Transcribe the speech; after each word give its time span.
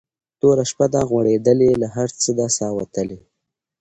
توره 0.39 0.63
شپه 0.69 0.85
ده 0.93 1.01
غوړېدلې 1.09 1.71
له 1.81 1.87
هر 1.95 2.09
څه 2.21 2.29
ده 2.37 2.47
ساه 2.57 2.73
ختلې 2.85 3.19